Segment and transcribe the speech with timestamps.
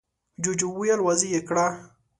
[0.43, 1.65] جوجو وويل: واضح يې کړه!